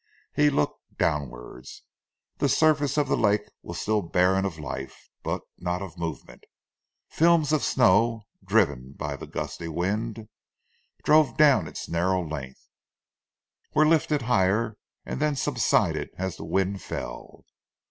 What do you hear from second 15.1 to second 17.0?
then subsided as the wind